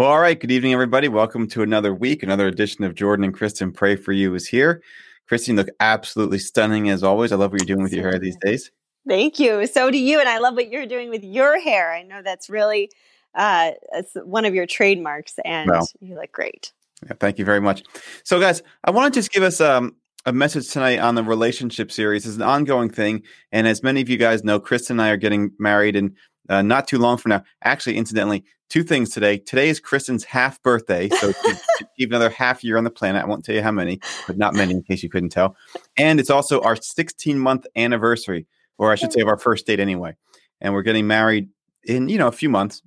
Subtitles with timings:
[0.00, 0.40] Well, all right.
[0.40, 1.08] Good evening, everybody.
[1.08, 2.22] Welcome to another week.
[2.22, 4.82] Another edition of Jordan and Kristen Pray for You is here.
[5.28, 7.32] Kristen, you look absolutely stunning as always.
[7.32, 8.70] I love what you're doing with your hair these days.
[9.06, 9.66] Thank you.
[9.66, 10.18] So do you.
[10.18, 11.92] And I love what you're doing with your hair.
[11.92, 12.90] I know that's really
[13.34, 16.72] uh, it's one of your trademarks, and you look great.
[17.04, 17.82] Yeah, thank you very much.
[18.24, 19.96] So, guys, I want to just give us um,
[20.26, 22.26] a message tonight on the relationship series.
[22.26, 23.22] It's an ongoing thing.
[23.52, 26.16] And as many of you guys know, Kristen and I are getting married in
[26.50, 27.42] uh, not too long from now.
[27.62, 29.38] Actually, incidentally, two things today.
[29.38, 31.32] Today is Kristen's half birthday, so
[31.96, 33.22] even another half year on the planet.
[33.22, 35.56] I won't tell you how many, but not many, in case you couldn't tell.
[35.96, 38.46] And it's also our 16 month anniversary,
[38.78, 40.16] or I should say, of our first date anyway.
[40.60, 41.48] And we're getting married
[41.84, 42.82] in you know a few months.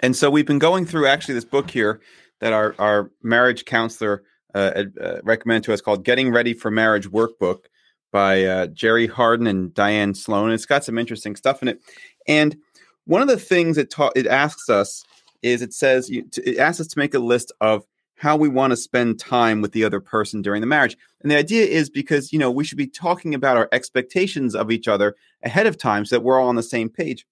[0.00, 2.00] And so we've been going through actually this book here
[2.40, 4.22] that our our marriage counselor
[4.54, 7.64] uh, uh, recommended to us called "Getting Ready for Marriage Workbook"
[8.12, 10.52] by uh, Jerry Hardin and Dianne Sloan.
[10.52, 11.80] It's got some interesting stuff in it,
[12.26, 12.56] and
[13.04, 15.04] one of the things it ta- it asks us
[15.42, 17.84] is it says it asks us to make a list of
[18.16, 20.96] how we want to spend time with the other person during the marriage.
[21.22, 24.70] And the idea is because, you know, we should be talking about our expectations of
[24.70, 27.26] each other ahead of time so that we're all on the same page.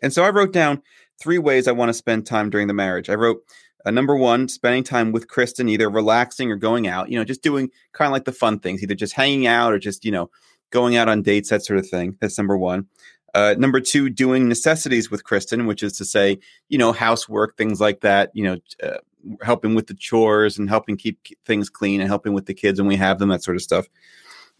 [0.00, 0.82] And so I wrote down
[1.20, 3.10] three ways I want to spend time during the marriage.
[3.10, 3.42] I wrote
[3.84, 7.42] uh, number one, spending time with Kristen, either relaxing or going out, you know, just
[7.42, 10.30] doing kind of like the fun things, either just hanging out or just, you know,
[10.70, 12.16] going out on dates, that sort of thing.
[12.20, 12.86] That's number one.
[13.34, 17.80] Uh, number two, doing necessities with Kristen, which is to say, you know, housework, things
[17.80, 18.98] like that, you know, uh,
[19.42, 22.86] helping with the chores and helping keep things clean and helping with the kids when
[22.86, 23.88] we have them, that sort of stuff.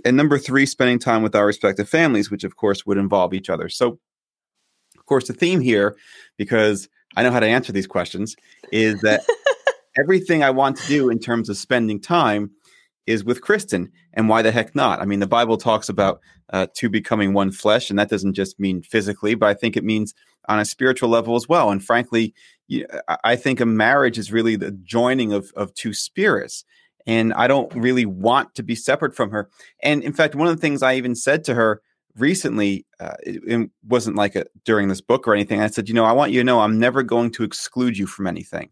[0.04, 3.48] And number three, spending time with our respective families, which of course would involve each
[3.48, 3.68] other.
[3.68, 3.98] So,
[4.98, 5.96] of course, the theme here,
[6.36, 8.34] because I know how to answer these questions,
[8.72, 9.24] is that
[9.98, 12.50] everything I want to do in terms of spending time
[13.06, 13.90] is with Kristen.
[14.14, 15.00] And why the heck not?
[15.00, 16.20] I mean, the Bible talks about
[16.50, 19.84] uh, two becoming one flesh, and that doesn't just mean physically, but I think it
[19.84, 20.14] means
[20.48, 21.70] on a spiritual level as well.
[21.70, 22.34] And frankly,
[22.68, 22.86] you,
[23.22, 26.64] I think a marriage is really the joining of, of two spirits.
[27.06, 29.50] And I don't really want to be separate from her.
[29.82, 31.82] And in fact, one of the things I even said to her
[32.16, 35.60] recently, uh, it, it, wasn't like a, during this book or anything.
[35.60, 38.06] I said, you know, I want you to know I'm never going to exclude you
[38.06, 38.70] from anything.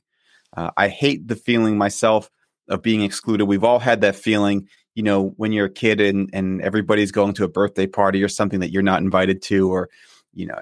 [0.56, 2.30] Uh, I hate the feeling myself
[2.68, 3.46] of being excluded.
[3.46, 7.34] We've all had that feeling, you know, when you're a kid and and everybody's going
[7.34, 9.88] to a birthday party or something that you're not invited to, or
[10.34, 10.58] you know,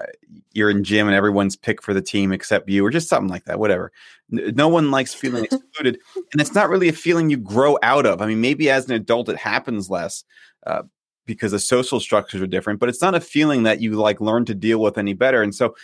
[0.51, 3.45] you're in gym and everyone's picked for the team except you, or just something like
[3.45, 3.59] that.
[3.59, 3.91] Whatever.
[4.29, 5.99] No one likes feeling excluded,
[6.31, 8.21] and it's not really a feeling you grow out of.
[8.21, 10.23] I mean, maybe as an adult it happens less.
[10.65, 10.83] Uh,
[11.25, 14.43] because the social structures are different, but it's not a feeling that you like learn
[14.45, 15.41] to deal with any better.
[15.41, 15.75] And so,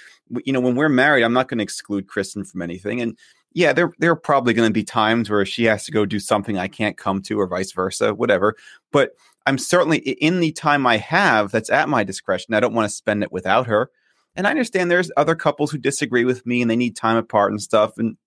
[0.46, 3.02] you know, when we're married, I'm not going to exclude Kristen from anything.
[3.02, 3.18] And
[3.54, 6.20] yeah, there there are probably going to be times where she has to go do
[6.20, 8.56] something I can't come to, or vice versa, whatever.
[8.92, 9.12] But
[9.46, 12.54] I'm certainly in the time I have that's at my discretion.
[12.54, 13.90] I don't want to spend it without her.
[14.36, 17.52] And I understand there's other couples who disagree with me and they need time apart
[17.52, 17.98] and stuff.
[17.98, 18.18] And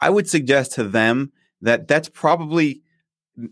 [0.00, 2.82] I would suggest to them that that's probably,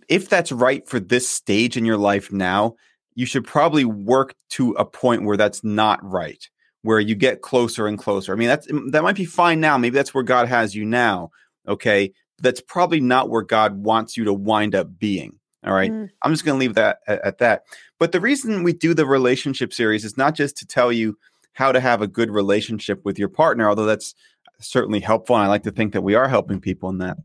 [0.08, 2.74] if that's right for this stage in your life now,
[3.14, 6.48] you should probably work to a point where that's not right
[6.82, 8.32] where you get closer and closer.
[8.32, 9.76] I mean, that's mm, that might be fine now.
[9.78, 11.30] Maybe that's where God has you now.
[11.68, 12.12] Okay.
[12.40, 15.38] That's probably not where God wants you to wind up being.
[15.64, 15.92] All right.
[15.92, 16.08] Mm.
[16.22, 17.64] I'm just going to leave that at, at that.
[17.98, 21.18] But the reason we do the relationship series is not just to tell you
[21.52, 24.14] how to have a good relationship with your partner, although that's
[24.58, 25.36] certainly helpful.
[25.36, 27.18] And I like to think that we are helping people in that.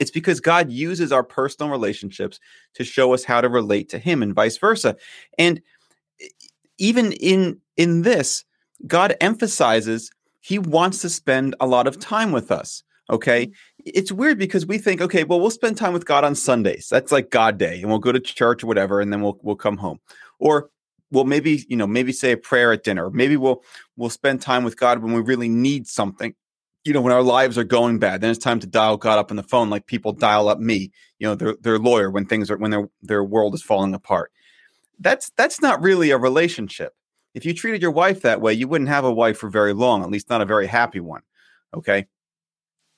[0.00, 2.40] It's because God uses our personal relationships
[2.74, 4.96] to show us how to relate to Him and vice versa.
[5.38, 5.60] And
[6.78, 8.44] even in in this,
[8.86, 12.82] God emphasizes he wants to spend a lot of time with us.
[13.10, 13.46] Okay.
[13.46, 13.82] Mm-hmm.
[13.86, 16.88] It's weird because we think, okay, well, we'll spend time with God on Sundays.
[16.90, 19.56] That's like God day, and we'll go to church or whatever, and then we'll we'll
[19.56, 20.00] come home.
[20.38, 20.70] Or
[21.10, 23.10] we'll maybe, you know, maybe say a prayer at dinner.
[23.10, 23.62] Maybe we'll
[23.96, 26.34] we'll spend time with God when we really need something.
[26.84, 29.30] You know, when our lives are going bad, then it's time to dial God up
[29.30, 32.50] on the phone, like people dial up me, you know, their their lawyer when things
[32.50, 34.32] are when their their world is falling apart.
[34.98, 36.94] That's that's not really a relationship
[37.34, 40.02] if you treated your wife that way, you wouldn't have a wife for very long,
[40.02, 41.22] at least not a very happy one.
[41.74, 42.06] Okay.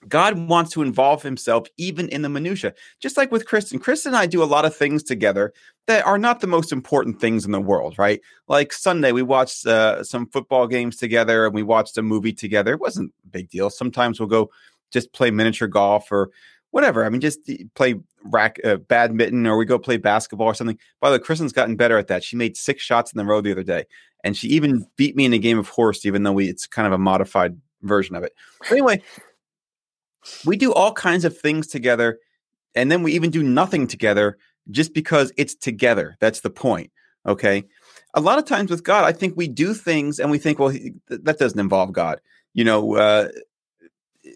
[0.08, 2.74] God wants to involve himself even in the minutia.
[3.00, 3.78] Just like with Kristen.
[3.78, 5.52] Kristen and I do a lot of things together
[5.86, 8.20] that are not the most important things in the world, right?
[8.46, 12.74] Like Sunday, we watched uh, some football games together and we watched a movie together.
[12.74, 13.70] It wasn't a big deal.
[13.70, 14.50] Sometimes we'll go
[14.92, 16.30] just play miniature golf or
[16.76, 17.06] whatever.
[17.06, 17.40] I mean, just
[17.74, 20.78] play rack uh, badminton or we go play basketball or something.
[21.00, 22.22] By the way, Kristen's gotten better at that.
[22.22, 23.86] She made six shots in the row the other day,
[24.22, 26.86] and she even beat me in a game of horse, even though we it's kind
[26.86, 28.34] of a modified version of it.
[28.60, 29.02] But anyway,
[30.44, 32.18] we do all kinds of things together,
[32.74, 34.36] and then we even do nothing together
[34.70, 36.18] just because it's together.
[36.20, 36.90] That's the point.
[37.26, 37.64] Okay.
[38.12, 40.68] A lot of times with God, I think we do things and we think, well,
[40.68, 42.20] he, that doesn't involve God.
[42.52, 43.28] You know, uh,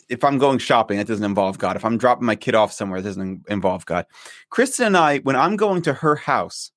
[0.09, 1.77] if I'm going shopping, that doesn't involve God.
[1.77, 4.07] If I'm dropping my kid off somewhere, it doesn't involve God.
[4.51, 6.71] Kristen and I, when I'm going to her house,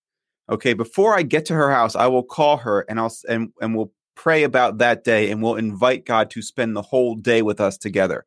[0.50, 3.76] okay, before I get to her house, I will call her and I'll and and
[3.76, 7.60] we'll pray about that day and we'll invite God to spend the whole day with
[7.60, 8.26] us together.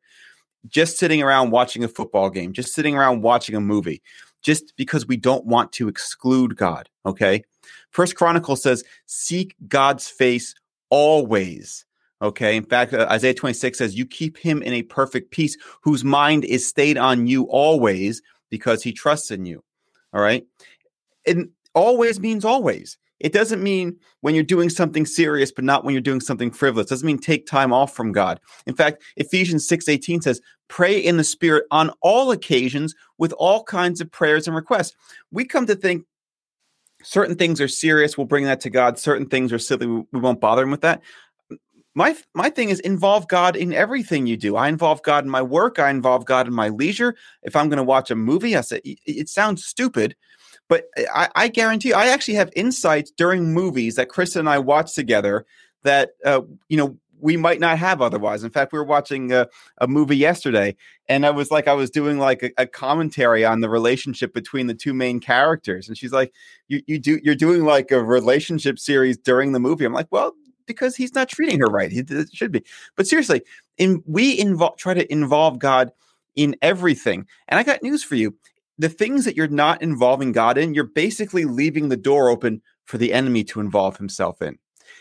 [0.67, 4.01] Just sitting around watching a football game, just sitting around watching a movie,
[4.41, 7.43] just because we don't want to exclude God, okay?
[7.91, 10.55] First Chronicle says, "Seek God's face
[10.89, 11.86] always."
[12.21, 12.55] Okay.
[12.55, 16.45] In fact, uh, Isaiah 26 says, You keep him in a perfect peace, whose mind
[16.45, 19.63] is stayed on you always because he trusts in you.
[20.13, 20.45] All right.
[21.25, 22.97] And always means always.
[23.19, 26.85] It doesn't mean when you're doing something serious, but not when you're doing something frivolous.
[26.85, 28.39] It doesn't mean take time off from God.
[28.67, 33.63] In fact, Ephesians 6 18 says, Pray in the Spirit on all occasions with all
[33.63, 34.95] kinds of prayers and requests.
[35.31, 36.05] We come to think
[37.03, 38.99] certain things are serious, we'll bring that to God.
[38.99, 41.01] Certain things are silly, we won't bother him with that
[41.97, 44.55] my my thing is involve God in everything you do.
[44.55, 45.79] I involve God in my work.
[45.79, 47.15] I involve God in my leisure.
[47.41, 50.15] If I'm going to watch a movie, I say it, sounds stupid,
[50.69, 54.59] but I, I, guarantee you, I actually have insights during movies that Chris and I
[54.59, 55.47] watch together
[55.81, 58.43] that uh, you know we might not have otherwise.
[58.43, 59.47] In fact, we were watching a,
[59.79, 60.75] a movie yesterday,
[61.09, 64.67] and I was like, I was doing like a, a, commentary on the relationship between
[64.67, 66.31] the two main characters, and she's like,
[66.67, 70.35] "You you do you're doing like a relationship series during the movie." I'm like, "Well,
[70.67, 71.91] because he's not treating her right.
[71.91, 72.03] He
[72.33, 72.63] should be.
[72.95, 73.41] But seriously,
[73.77, 75.91] in we involve try to involve God
[76.35, 77.25] in everything.
[77.47, 78.35] And I got news for you.
[78.77, 82.99] The things that you're not involving God in, you're basically leaving the door open for
[82.99, 84.59] the enemy to involve himself in.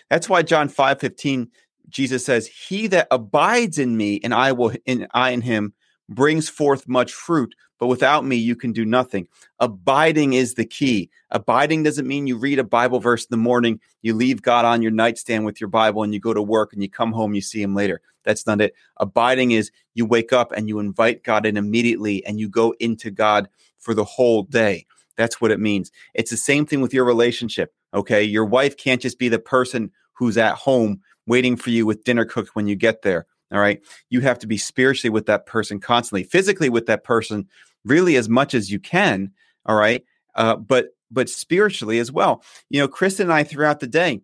[0.08, 1.50] That's why John 5 15,
[1.88, 5.74] Jesus says, He that abides in me and I will in I in him
[6.08, 9.28] brings forth much fruit, but without me, you can do nothing.
[9.60, 11.10] Abiding is the key.
[11.30, 14.82] Abiding doesn't mean you read a Bible verse in the morning, you leave God on
[14.82, 17.40] your nightstand with your Bible, and you go to work and you come home, you
[17.40, 18.00] see him later.
[18.24, 18.74] That's not it.
[18.98, 23.10] Abiding is you wake up and you invite God in immediately and you go into
[23.10, 23.48] God
[23.78, 24.86] for the whole day.
[25.16, 25.90] That's what it means.
[26.14, 27.72] It's the same thing with your relationship.
[27.94, 28.22] Okay.
[28.22, 32.24] Your wife can't just be the person who's at home waiting for you with dinner
[32.24, 33.26] cooked when you get there.
[33.52, 33.80] All right.
[34.10, 37.46] You have to be spiritually with that person constantly, physically with that person,
[37.84, 39.30] really as much as you can.
[39.66, 40.04] All right.
[40.34, 42.42] Uh, but but spiritually as well.
[42.68, 44.20] You know, Kristen and I throughout the day,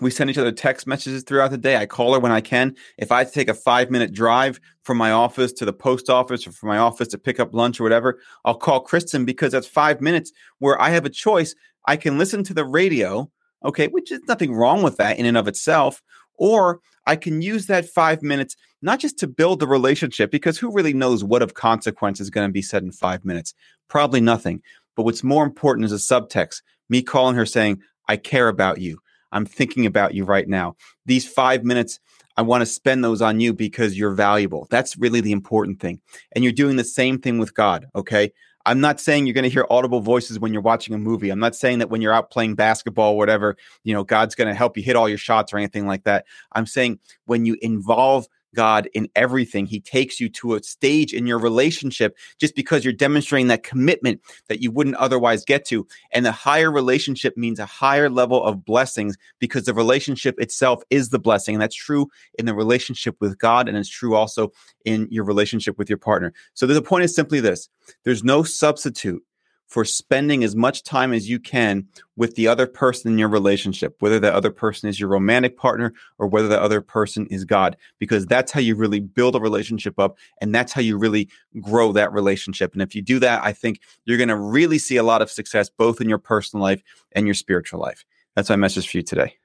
[0.00, 1.76] we send each other text messages throughout the day.
[1.76, 2.74] I call her when I can.
[2.96, 6.52] If I take a five minute drive from my office to the post office or
[6.52, 10.00] from my office to pick up lunch or whatever, I'll call Kristen because that's five
[10.00, 11.54] minutes where I have a choice.
[11.86, 13.30] I can listen to the radio,
[13.64, 16.02] okay, which is nothing wrong with that in and of itself,
[16.42, 20.72] or I can use that five minutes not just to build the relationship, because who
[20.72, 23.54] really knows what of consequence is going to be said in five minutes?
[23.86, 24.60] Probably nothing.
[24.96, 28.98] But what's more important is a subtext me calling her saying, I care about you.
[29.30, 30.74] I'm thinking about you right now.
[31.06, 32.00] These five minutes,
[32.36, 34.66] I want to spend those on you because you're valuable.
[34.68, 36.00] That's really the important thing.
[36.32, 38.32] And you're doing the same thing with God, okay?
[38.66, 41.30] I'm not saying you're going to hear audible voices when you're watching a movie.
[41.30, 44.54] I'm not saying that when you're out playing basketball, whatever, you know, God's going to
[44.54, 46.26] help you hit all your shots or anything like that.
[46.52, 49.66] I'm saying when you involve God in everything.
[49.66, 54.20] He takes you to a stage in your relationship just because you're demonstrating that commitment
[54.48, 55.86] that you wouldn't otherwise get to.
[56.12, 61.10] And the higher relationship means a higher level of blessings because the relationship itself is
[61.10, 61.54] the blessing.
[61.54, 64.52] And that's true in the relationship with God, and it's true also
[64.84, 66.32] in your relationship with your partner.
[66.54, 67.68] So the point is simply this
[68.04, 69.22] there's no substitute
[69.72, 73.96] for spending as much time as you can with the other person in your relationship,
[74.00, 77.78] whether that other person is your romantic partner or whether that other person is God,
[77.98, 81.26] because that's how you really build a relationship up and that's how you really
[81.58, 82.74] grow that relationship.
[82.74, 85.30] And if you do that, I think you're going to really see a lot of
[85.30, 88.04] success both in your personal life and your spiritual life.
[88.36, 89.36] That's my message for you today.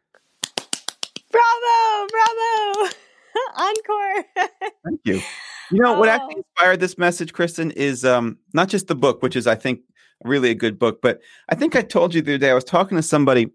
[1.32, 2.94] Bravo, bravo.
[3.56, 4.26] Encore.
[4.84, 5.22] Thank you.
[5.72, 6.00] You know, oh.
[6.00, 9.56] what actually inspired this message, Kristen, is um, not just the book, which is, I
[9.56, 9.82] think,
[10.24, 11.00] really a good book.
[11.02, 11.20] But
[11.50, 13.52] I think I told you the other day I was talking to somebody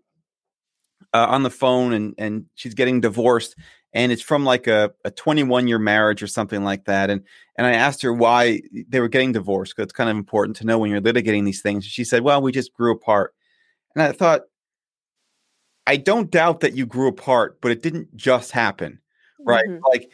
[1.12, 3.56] uh, on the phone, and and she's getting divorced,
[3.92, 7.10] and it's from like a, a 21 year marriage or something like that.
[7.10, 7.22] And
[7.56, 10.66] and I asked her why they were getting divorced because it's kind of important to
[10.66, 11.84] know when you're litigating these things.
[11.84, 13.34] She said, "Well, we just grew apart."
[13.94, 14.42] And I thought,
[15.86, 19.00] I don't doubt that you grew apart, but it didn't just happen,
[19.40, 19.66] right?
[19.66, 19.84] Mm-hmm.
[19.90, 20.10] Like,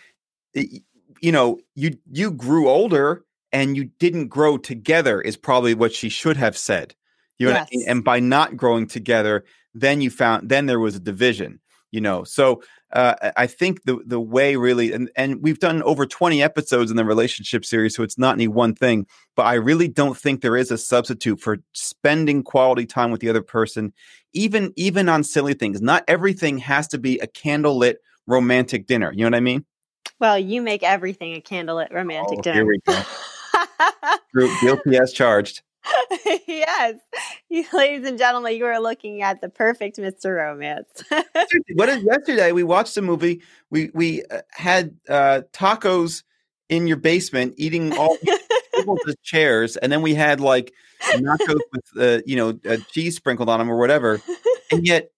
[0.54, 0.82] it,
[1.20, 6.08] you know, you you grew older and you didn't grow together is probably what she
[6.08, 6.94] should have said.
[7.38, 7.84] You know, yes.
[7.86, 11.60] and by not growing together, then you found then there was a division.
[11.90, 12.62] You know, so
[12.92, 16.96] uh, I think the the way really, and and we've done over twenty episodes in
[16.96, 19.06] the relationship series, so it's not any one thing.
[19.36, 23.28] But I really don't think there is a substitute for spending quality time with the
[23.30, 23.92] other person,
[24.32, 25.80] even even on silly things.
[25.80, 29.12] Not everything has to be a candlelit romantic dinner.
[29.12, 29.64] You know what I mean?
[30.18, 32.56] Well, you make everything a candlelit romantic oh, dinner.
[32.56, 33.02] Here we go.
[34.34, 35.62] Guilty as charged.
[36.46, 36.96] yes.
[37.48, 40.36] You, ladies and gentlemen, you are looking at the perfect Mr.
[40.36, 41.04] Romance.
[41.74, 42.52] what is yesterday?
[42.52, 43.42] We watched a movie.
[43.70, 46.22] We we uh, had uh, tacos
[46.68, 48.16] in your basement, eating all
[48.72, 50.72] the chairs, and then we had like
[51.14, 54.20] nachos with uh, you know cheese sprinkled on them or whatever.
[54.70, 55.10] And yet,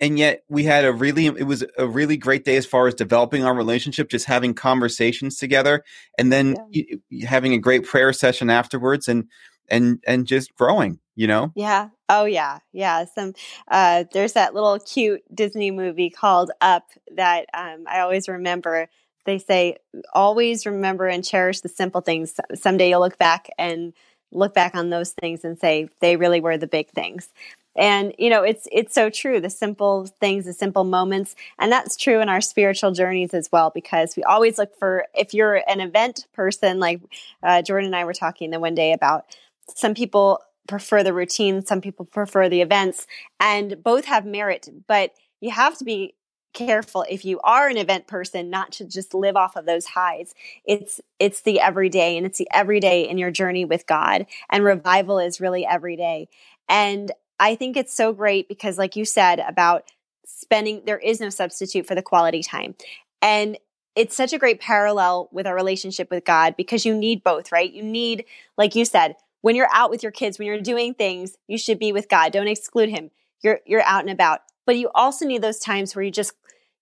[0.00, 2.94] and yet we had a really it was a really great day as far as
[2.94, 5.84] developing our relationship just having conversations together
[6.18, 7.28] and then yeah.
[7.28, 9.28] having a great prayer session afterwards and
[9.68, 11.50] and and just growing you know?
[11.56, 11.88] Yeah.
[12.08, 12.60] Oh yeah.
[12.72, 13.04] Yeah.
[13.04, 13.34] Some
[13.68, 16.84] uh there's that little cute disney movie called up
[17.16, 18.88] that um i always remember.
[19.26, 19.76] They say
[20.14, 22.38] always remember and cherish the simple things.
[22.54, 23.92] Someday you'll look back and
[24.30, 27.28] look back on those things and say they really were the big things
[27.78, 31.96] and you know it's it's so true the simple things the simple moments and that's
[31.96, 35.80] true in our spiritual journeys as well because we always look for if you're an
[35.80, 37.00] event person like
[37.42, 39.24] uh, jordan and i were talking the one day about
[39.74, 43.06] some people prefer the routine some people prefer the events
[43.40, 46.14] and both have merit but you have to be
[46.54, 50.34] careful if you are an event person not to just live off of those highs.
[50.64, 55.18] It's it's the everyday and it's the everyday in your journey with god and revival
[55.18, 56.28] is really every day
[56.68, 59.84] and I think it's so great because, like you said, about
[60.24, 62.74] spending, there is no substitute for the quality time.
[63.22, 63.58] And
[63.94, 67.72] it's such a great parallel with our relationship with God because you need both, right?
[67.72, 68.24] You need,
[68.56, 71.78] like you said, when you're out with your kids, when you're doing things, you should
[71.78, 72.32] be with God.
[72.32, 73.10] Don't exclude him.
[73.42, 74.40] You're you're out and about.
[74.66, 76.32] But you also need those times where you just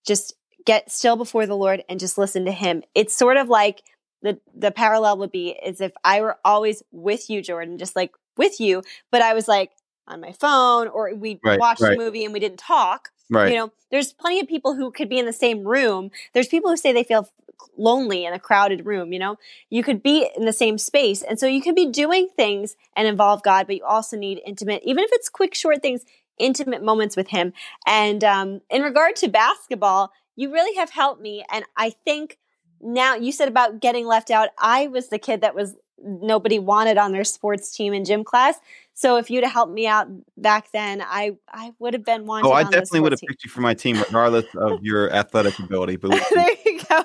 [0.06, 0.34] just
[0.64, 2.82] get still before the Lord and just listen to him.
[2.94, 3.82] It's sort of like
[4.22, 8.12] the the parallel would be as if I were always with you, Jordan, just like
[8.36, 9.70] with you, but I was like
[10.08, 11.94] on my phone or we right, watched right.
[11.94, 13.10] a movie and we didn't talk.
[13.30, 13.52] Right.
[13.52, 16.10] You know, there's plenty of people who could be in the same room.
[16.32, 17.28] There's people who say they feel
[17.76, 19.36] lonely in a crowded room, you know?
[19.70, 21.22] You could be in the same space.
[21.22, 24.82] And so you could be doing things and involve God, but you also need intimate,
[24.84, 26.02] even if it's quick, short things,
[26.38, 27.52] intimate moments with Him.
[27.86, 31.44] And um, in regard to basketball, you really have helped me.
[31.50, 32.38] And I think
[32.80, 34.50] now you said about getting left out.
[34.58, 38.58] I was the kid that was nobody wanted on their sports team in gym class.
[38.94, 42.48] So if you'd have helped me out back then, I I would have been wanted.
[42.48, 45.96] Oh, I definitely would have picked you for my team, regardless of your athletic ability.
[45.96, 47.04] But there you go.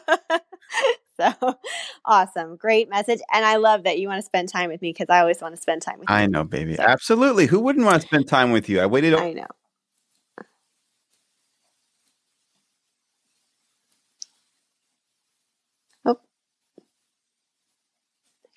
[1.19, 1.57] so
[2.05, 5.07] awesome, great message, and I love that you want to spend time with me because
[5.09, 6.15] I always want to spend time with you.
[6.15, 6.75] I know, baby.
[6.75, 6.83] So.
[6.83, 7.47] Absolutely.
[7.47, 8.79] Who wouldn't want to spend time with you?
[8.79, 9.13] I waited.
[9.15, 9.47] I know.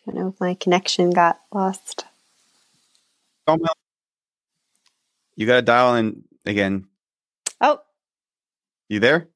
[0.06, 2.04] I don't know if my connection got lost.
[5.36, 6.86] You got to dial in again.
[7.60, 7.80] Oh,
[8.88, 9.28] you there?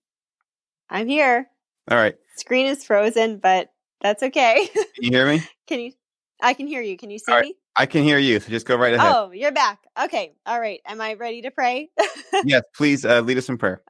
[0.90, 1.48] I'm here.
[1.90, 2.16] All right.
[2.36, 3.72] Screen is frozen, but
[4.02, 4.68] that's okay.
[4.74, 5.42] Can you hear me?
[5.66, 5.92] can you?
[6.40, 6.96] I can hear you.
[6.96, 7.42] Can you see right.
[7.42, 7.54] me?
[7.76, 8.40] I can hear you.
[8.40, 9.12] So just go right ahead.
[9.14, 9.80] Oh, you're back.
[10.04, 10.32] Okay.
[10.46, 10.80] All right.
[10.86, 11.90] Am I ready to pray?
[12.44, 12.62] yes.
[12.74, 13.82] Please uh, lead us in prayer.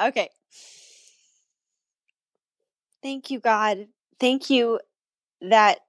[0.00, 0.28] Okay.
[3.02, 3.88] Thank you, God.
[4.18, 4.80] Thank you
[5.42, 5.80] that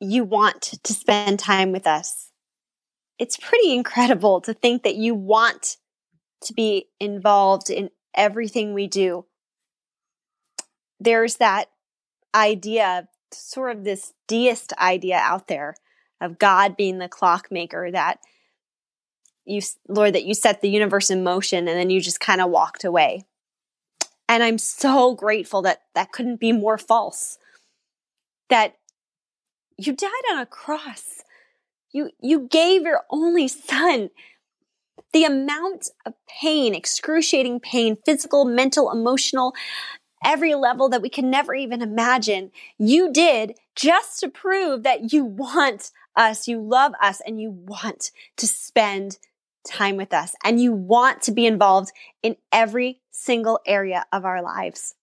[0.00, 2.26] you want to spend time with us
[3.18, 5.76] it's pretty incredible to think that you want
[6.42, 9.24] to be involved in everything we do.
[11.00, 11.70] There's that
[12.34, 15.74] idea, sort of this deist idea out there
[16.20, 18.18] of God being the clockmaker that
[19.44, 22.50] you, Lord, that you set the universe in motion and then you just kind of
[22.50, 23.24] walked away.
[24.28, 27.38] And I'm so grateful that that couldn't be more false.
[28.48, 28.76] That
[29.78, 31.22] you died on a cross
[31.96, 34.10] you, you gave your only son.
[35.12, 39.54] The amount of pain, excruciating pain, physical, mental, emotional,
[40.22, 45.24] every level that we can never even imagine, you did just to prove that you
[45.24, 49.18] want us, you love us, and you want to spend
[49.66, 51.90] time with us and you want to be involved
[52.22, 54.94] in every single area of our lives.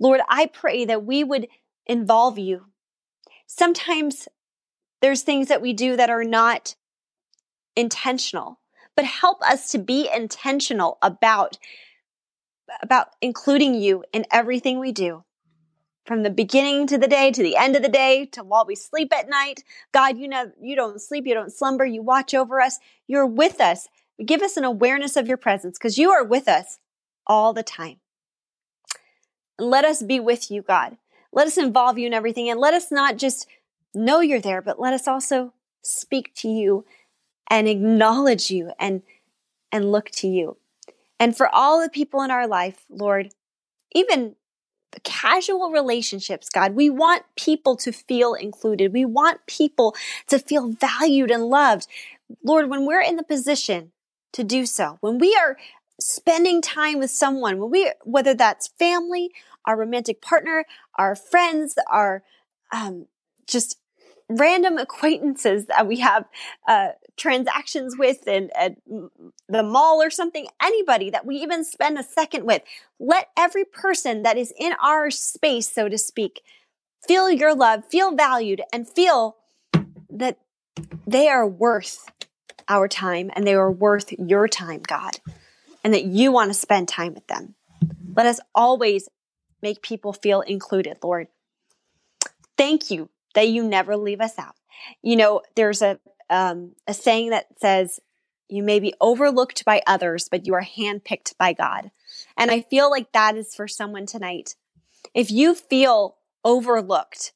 [0.00, 1.46] Lord, I pray that we would
[1.86, 2.66] involve you.
[3.56, 4.26] Sometimes
[5.00, 6.74] there's things that we do that are not
[7.76, 8.58] intentional,
[8.96, 11.56] but help us to be intentional about
[12.82, 15.22] about including you in everything we do.
[16.04, 18.74] From the beginning to the day to the end of the day to while we
[18.74, 19.62] sleep at night.
[19.92, 22.80] God, you know you don't sleep, you don't slumber, you watch over us.
[23.06, 23.86] You're with us.
[24.24, 26.80] Give us an awareness of your presence because you are with us
[27.24, 28.00] all the time.
[29.60, 30.96] Let us be with you, God.
[31.34, 33.46] Let us involve you in everything and let us not just
[33.92, 36.84] know you're there, but let us also speak to you
[37.50, 39.02] and acknowledge you and,
[39.70, 40.56] and look to you.
[41.18, 43.34] And for all the people in our life, Lord,
[43.92, 44.36] even
[45.02, 48.92] casual relationships, God, we want people to feel included.
[48.92, 49.94] We want people
[50.28, 51.88] to feel valued and loved.
[52.42, 53.92] Lord, when we're in the position
[54.32, 55.56] to do so, when we are
[56.00, 59.30] spending time with someone, when we, whether that's family,
[59.64, 60.64] our romantic partner,
[60.96, 62.22] our friends, our
[62.72, 63.06] um,
[63.46, 63.78] just
[64.28, 66.24] random acquaintances that we have
[66.66, 68.76] uh, transactions with and at
[69.48, 72.62] the mall or something, anybody that we even spend a second with,
[72.98, 76.42] let every person that is in our space, so to speak,
[77.06, 79.36] feel your love, feel valued, and feel
[80.10, 80.38] that
[81.06, 82.10] they are worth
[82.68, 85.20] our time and they are worth your time, God,
[85.84, 87.54] and that you want to spend time with them.
[88.16, 89.08] Let us always
[89.62, 91.28] make people feel included, Lord.
[92.56, 94.54] Thank you that you never leave us out.
[95.02, 96.00] You know, there's a
[96.30, 98.00] um, a saying that says,
[98.48, 101.90] "You may be overlooked by others, but you are handpicked by God."
[102.36, 104.54] And I feel like that is for someone tonight.
[105.12, 107.32] If you feel overlooked,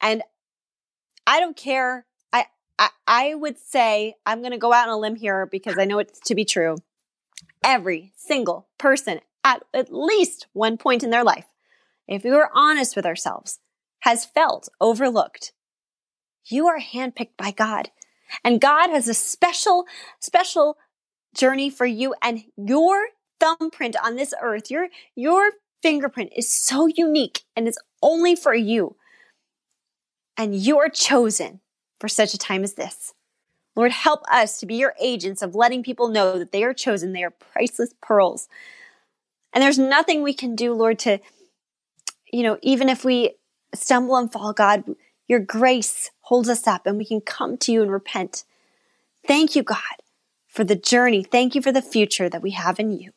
[0.00, 0.22] and
[1.26, 2.46] I don't care, I
[2.78, 5.84] I, I would say I'm going to go out on a limb here because I
[5.84, 6.76] know it's to be true.
[7.64, 11.46] Every single person at at least one point in their life,
[12.06, 13.58] if we were honest with ourselves,
[14.00, 15.52] has felt overlooked.
[16.44, 17.90] You are handpicked by God.
[18.44, 19.84] And God has a special,
[20.20, 20.76] special
[21.34, 23.08] journey for you and your
[23.40, 25.50] thumbprint on this earth, your, your
[25.82, 28.96] fingerprint is so unique and it's only for you.
[30.36, 31.60] And you're chosen
[32.00, 33.12] for such a time as this.
[33.74, 37.12] Lord, help us to be your agents of letting people know that they are chosen.
[37.12, 38.48] They are priceless pearls.
[39.52, 41.18] And there's nothing we can do, Lord, to,
[42.32, 43.36] you know, even if we
[43.74, 44.84] stumble and fall, God,
[45.26, 48.44] your grace holds us up and we can come to you and repent.
[49.26, 49.78] Thank you, God,
[50.46, 51.22] for the journey.
[51.22, 53.12] Thank you for the future that we have in you.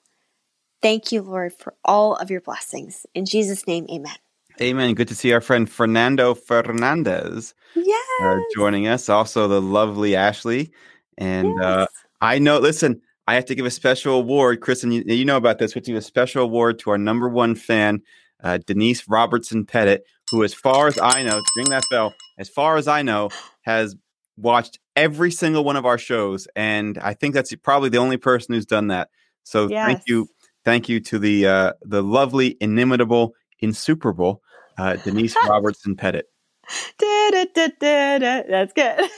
[0.81, 3.05] Thank you, Lord, for all of your blessings.
[3.13, 4.15] In Jesus' name, amen.
[4.61, 4.93] Amen.
[4.93, 8.07] Good to see our friend Fernando Fernandez yes.
[8.21, 9.09] uh, joining us.
[9.09, 10.71] Also, the lovely Ashley.
[11.17, 11.87] And uh, yes.
[11.87, 11.87] uh,
[12.21, 14.61] I know, listen, I have to give a special award.
[14.61, 15.75] Kristen, you, you know about this.
[15.75, 18.01] We do a special award to our number one fan,
[18.43, 22.77] uh, Denise Robertson Pettit, who, as far as I know, ring that bell, as far
[22.77, 23.29] as I know,
[23.61, 23.95] has
[24.37, 26.47] watched every single one of our shows.
[26.55, 29.09] And I think that's probably the only person who's done that.
[29.43, 29.85] So yes.
[29.85, 30.27] thank you.
[30.63, 34.41] Thank you to the uh, the lovely, inimitable, insuperable
[34.77, 36.27] uh, Denise Robertson Pettit.
[36.99, 38.99] That's good.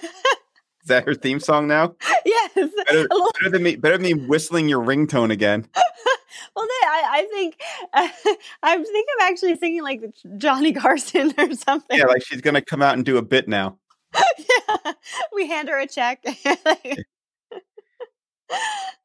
[0.81, 1.95] Is that her theme song now?
[2.25, 2.51] Yes.
[2.55, 3.75] Better, better, than me.
[3.75, 5.67] Better than me whistling your ringtone again.
[6.55, 7.59] well, I, I think
[7.93, 8.07] uh,
[8.63, 10.01] I think I'm actually singing like
[10.37, 11.97] Johnny Carson or something.
[11.97, 13.77] Yeah, like she's gonna come out and do a bit now.
[14.15, 14.93] yeah,
[15.33, 16.23] we hand her a check.
[16.25, 16.93] oh,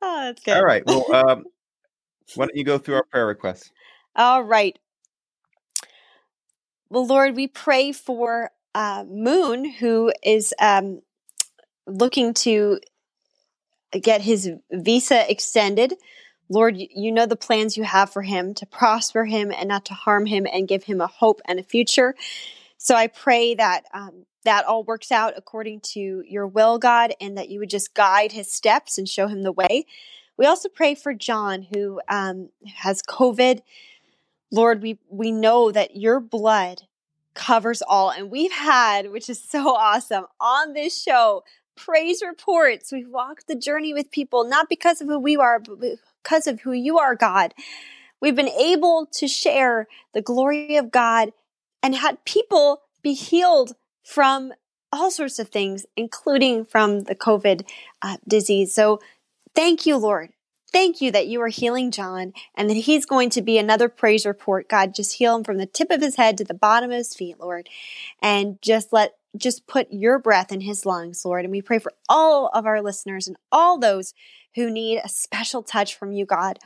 [0.00, 0.56] that's good.
[0.56, 0.84] All right.
[0.86, 1.44] Well, um,
[2.36, 3.72] why don't you go through our prayer requests?
[4.14, 4.78] All right.
[6.92, 11.00] Well, Lord, we pray for uh, Moon, who is um,
[11.86, 12.80] looking to
[13.98, 15.94] get his visa extended.
[16.50, 19.94] Lord, you know the plans you have for him to prosper him and not to
[19.94, 22.14] harm him and give him a hope and a future.
[22.76, 27.38] So I pray that um, that all works out according to your will, God, and
[27.38, 29.86] that you would just guide his steps and show him the way.
[30.36, 33.60] We also pray for John, who um, has COVID.
[34.52, 36.82] Lord, we we know that your blood
[37.34, 41.42] covers all, and we've had, which is so awesome, on this show
[41.74, 42.92] praise reports.
[42.92, 46.60] We've walked the journey with people, not because of who we are, but because of
[46.60, 47.54] who you are, God.
[48.20, 51.32] We've been able to share the glory of God
[51.82, 53.72] and had people be healed
[54.04, 54.52] from
[54.92, 57.66] all sorts of things, including from the COVID
[58.02, 58.74] uh, disease.
[58.74, 59.00] So
[59.54, 60.30] thank you, Lord.
[60.72, 64.24] Thank you that you are healing John and that he's going to be another praise
[64.24, 64.68] report.
[64.68, 67.14] God, just heal him from the tip of his head to the bottom of his
[67.14, 67.68] feet, Lord.
[68.22, 71.44] And just let just put your breath in his lungs, Lord.
[71.44, 74.14] And we pray for all of our listeners and all those
[74.54, 76.58] who need a special touch from you, God.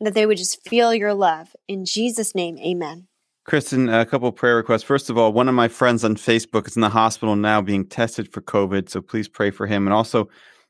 [0.00, 1.54] that they would just feel your love.
[1.68, 3.06] In Jesus' name, amen.
[3.44, 4.82] Kristen, a couple prayer requests.
[4.82, 7.86] First of all, one of my friends on Facebook is in the hospital now being
[7.86, 9.86] tested for COVID, so please pray for him.
[9.86, 10.28] And also,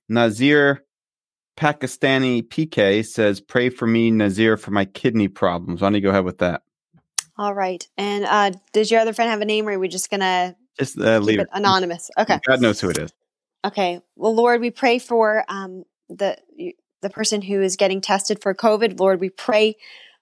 [0.08, 0.84] Nazir
[1.60, 5.82] Pakistani PK says, Pray for me, Nazir, for my kidney problems.
[5.82, 6.62] Why don't you go ahead with that?
[7.36, 7.86] All right.
[7.98, 10.56] And uh, does your other friend have a name, or are we just going to
[10.78, 12.10] just uh, leave it anonymous?
[12.18, 12.40] Okay.
[12.46, 13.12] God knows who it is.
[13.64, 14.00] Okay.
[14.16, 16.38] Well, Lord, we pray for um, the
[17.02, 18.98] the person who is getting tested for COVID.
[18.98, 19.76] Lord, we pray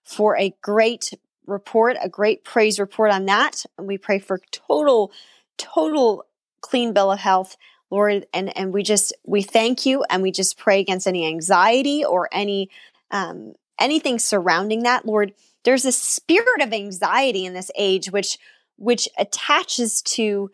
[0.05, 1.13] for a great
[1.47, 3.65] report, a great praise report on that.
[3.77, 5.13] And we pray for total,
[5.57, 6.25] total
[6.61, 7.57] clean bill of health.
[7.91, 12.05] Lord, and, and we just, we thank you and we just pray against any anxiety
[12.05, 12.71] or any,
[13.11, 15.07] um, anything surrounding that.
[15.07, 15.33] Lord,
[15.65, 18.39] there's a spirit of anxiety in this age, which,
[18.77, 20.51] which attaches to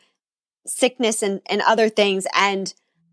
[0.67, 2.73] sickness and, and other things and,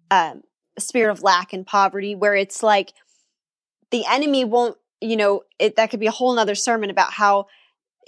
[0.09, 0.43] um,
[0.77, 2.93] a spirit of lack and poverty where it's like
[3.89, 7.47] the enemy won't, you know, it, that could be a whole nother sermon about how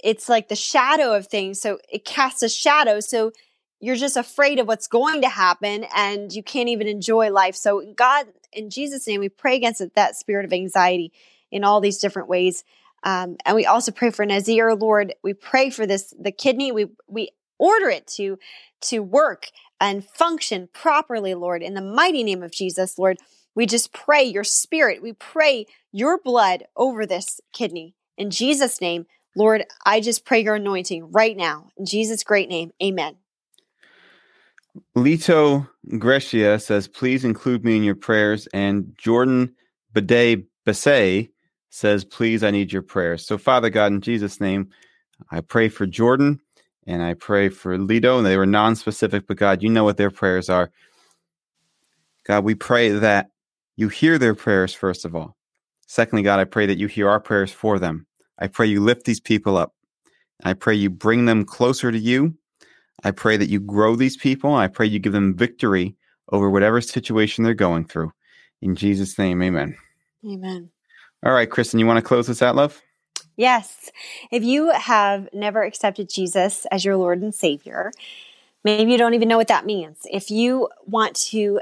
[0.02, 1.60] it's like the shadow of things.
[1.60, 3.00] So it casts a shadow.
[3.00, 3.32] So
[3.80, 7.54] you're just afraid of what's going to happen and you can't even enjoy life.
[7.54, 11.12] So, God, in Jesus' name, we pray against that spirit of anxiety
[11.50, 12.64] in all these different ways.
[13.02, 15.14] Um, and we also pray for Nazir, Lord.
[15.22, 16.72] We pray for this, the kidney.
[16.72, 18.38] We, we order it to,
[18.82, 19.48] to work
[19.80, 23.18] and function properly, Lord, in the mighty name of Jesus, Lord.
[23.54, 25.02] We just pray your spirit.
[25.02, 27.94] We pray your blood over this kidney.
[28.16, 29.06] In Jesus' name,
[29.36, 31.68] Lord, I just pray your anointing right now.
[31.76, 33.16] In Jesus' great name, amen.
[34.96, 38.48] Lito Grecia says, please include me in your prayers.
[38.52, 39.54] And Jordan
[39.92, 41.30] Bidet Bassay
[41.70, 43.26] says, please, I need your prayers.
[43.26, 44.68] So, Father God, in Jesus' name,
[45.30, 46.40] I pray for Jordan
[46.86, 48.18] and I pray for Lito.
[48.18, 50.70] And they were non specific, but God, you know what their prayers are.
[52.24, 53.30] God, we pray that
[53.76, 55.36] you hear their prayers, first of all.
[55.86, 58.06] Secondly, God, I pray that you hear our prayers for them.
[58.38, 59.72] I pray you lift these people up.
[60.42, 62.36] I pray you bring them closer to you.
[63.02, 64.54] I pray that you grow these people.
[64.54, 65.96] I pray you give them victory
[66.30, 68.12] over whatever situation they're going through.
[68.62, 69.76] In Jesus' name, amen.
[70.24, 70.70] Amen.
[71.24, 72.80] All right, Kristen, you want to close this out, love?
[73.36, 73.90] Yes.
[74.30, 77.92] If you have never accepted Jesus as your Lord and Savior,
[78.62, 79.98] maybe you don't even know what that means.
[80.04, 81.60] If you want to,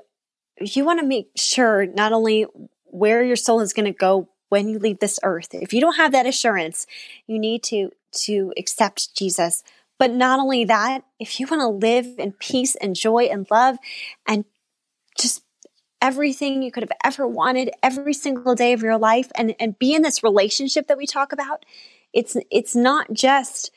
[0.57, 2.47] if you want to make sure not only
[2.85, 5.97] where your soul is going to go when you leave this earth, if you don't
[5.97, 6.87] have that assurance,
[7.27, 7.91] you need to
[8.25, 9.63] to accept Jesus.
[10.03, 13.77] But not only that, if you want to live in peace and joy and love
[14.27, 14.45] and
[15.17, 15.45] just
[16.01, 19.95] everything you could have ever wanted every single day of your life and, and be
[19.95, 21.65] in this relationship that we talk about,
[22.13, 23.71] it's it's not just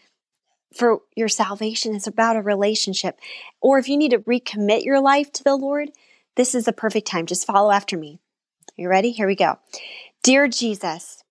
[0.75, 3.19] for your salvation, it's about a relationship.
[3.61, 5.91] Or if you need to recommit your life to the Lord,
[6.37, 7.27] this is the perfect time.
[7.27, 8.17] Just follow after me.
[8.75, 9.11] You ready?
[9.11, 9.59] Here we go.
[10.23, 11.23] Dear Jesus,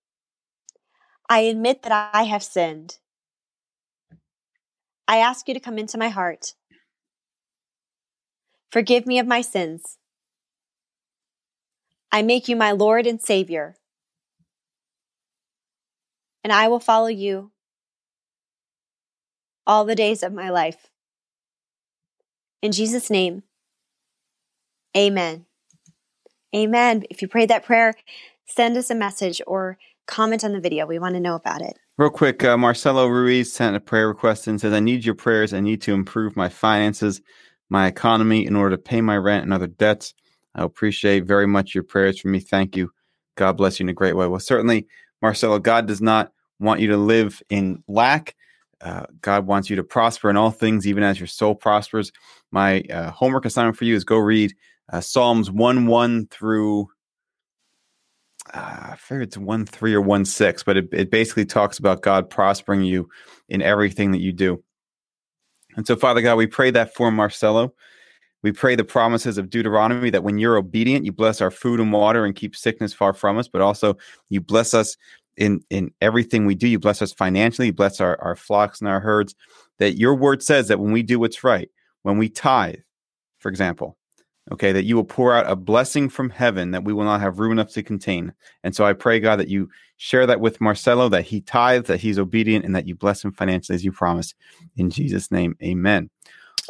[1.27, 2.99] I admit that I have sinned.
[5.07, 6.53] I ask you to come into my heart.
[8.71, 9.97] Forgive me of my sins.
[12.11, 13.75] I make you my Lord and Savior.
[16.43, 17.51] And I will follow you
[19.67, 20.87] all the days of my life.
[22.61, 23.43] In Jesus' name,
[24.95, 25.45] amen.
[26.55, 27.03] Amen.
[27.09, 27.93] If you prayed that prayer,
[28.45, 30.85] send us a message or comment on the video.
[30.85, 31.77] We want to know about it.
[31.97, 35.53] Real quick, uh, Marcelo Ruiz sent a prayer request and says, I need your prayers.
[35.53, 37.21] I need to improve my finances,
[37.69, 40.13] my economy in order to pay my rent and other debts.
[40.55, 42.41] I appreciate very much your prayers for me.
[42.41, 42.91] Thank you.
[43.35, 44.27] God bless you in a great way.
[44.27, 44.87] Well, certainly,
[45.21, 48.35] Marcelo, God does not want you to live in lack.
[48.81, 52.11] Uh, God wants you to prosper in all things, even as your soul prospers.
[52.51, 54.53] My uh, homework assignment for you is go read
[54.91, 56.89] uh, Psalms 1 1 through
[58.53, 62.01] uh, I figure it's one three or one six, but it, it basically talks about
[62.01, 63.09] God prospering you
[63.49, 64.63] in everything that you do.
[65.75, 67.73] And so, Father God, we pray that for Marcelo.
[68.43, 71.91] We pray the promises of Deuteronomy that when you're obedient, you bless our food and
[71.91, 73.97] water and keep sickness far from us, but also
[74.29, 74.95] you bless us
[75.35, 76.67] in, in everything we do.
[76.67, 79.33] You bless us financially, you bless our, our flocks and our herds.
[79.79, 81.69] That your word says that when we do what's right,
[82.03, 82.75] when we tithe,
[83.39, 83.97] for example,
[84.51, 87.39] okay, that you will pour out a blessing from heaven that we will not have
[87.39, 88.33] room enough to contain.
[88.63, 91.99] And so I pray, God, that you share that with Marcelo, that he tithes, that
[91.99, 94.35] he's obedient, and that you bless him financially as you promised.
[94.77, 96.09] In Jesus' name, amen.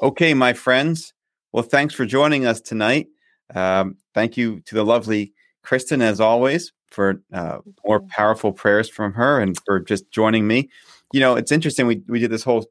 [0.02, 1.14] Okay, my friends.
[1.52, 3.08] Well, thanks for joining us tonight.
[3.54, 5.34] Um, thank you to the lovely
[5.64, 10.70] Kristen, as always, for uh, more powerful prayers from her and for just joining me.
[11.14, 11.88] You know, it's interesting.
[11.88, 12.66] We, we did this whole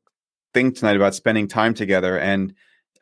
[0.52, 2.18] thing tonight about spending time together.
[2.18, 2.54] And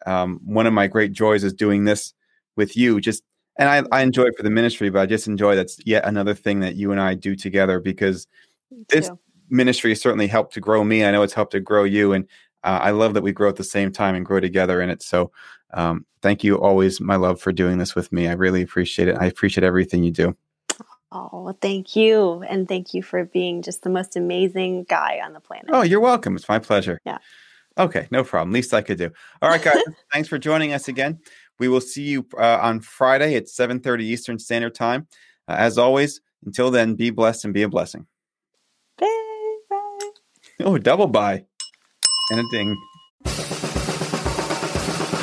[0.07, 2.15] um, one of my great joys is doing this
[2.57, 3.23] with you, just
[3.59, 6.35] and I, I enjoy it for the ministry, but I just enjoy that's yet another
[6.35, 8.27] thing that you and I do together because
[8.89, 9.11] this
[9.51, 11.05] ministry has certainly helped to grow me.
[11.05, 12.27] I know it's helped to grow you, and
[12.65, 15.03] uh, I love that we grow at the same time and grow together in it.
[15.03, 15.33] So,
[15.75, 18.29] um, thank you always, my love, for doing this with me.
[18.29, 19.17] I really appreciate it.
[19.19, 20.37] I appreciate everything you do.
[21.15, 22.43] Oh, thank you.
[22.49, 25.67] And thank you for being just the most amazing guy on the planet.
[25.69, 26.37] Oh, you're welcome.
[26.37, 27.01] It's my pleasure.
[27.05, 27.19] Yeah.
[27.79, 28.53] Okay, no problem.
[28.53, 29.11] Least I could do.
[29.41, 29.79] All right, guys.
[30.13, 31.19] thanks for joining us again.
[31.59, 35.07] We will see you uh, on Friday at 7:30 Eastern Standard Time.
[35.49, 38.07] Uh, as always, until then, be blessed and be a blessing.
[38.99, 39.57] Bye.
[39.71, 40.11] Bye.
[40.61, 41.45] Oh, double bye.
[42.31, 42.77] And a ding.